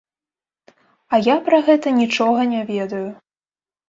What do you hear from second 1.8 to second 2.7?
нічога не